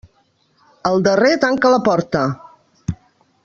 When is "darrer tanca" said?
1.07-1.73